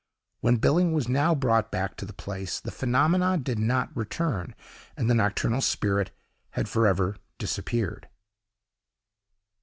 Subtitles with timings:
[0.39, 4.55] When Billing was now brought back to the place, the phenomena did not return,
[4.97, 6.09] and the nocturnal spirit
[6.53, 8.09] had for ever disappeared.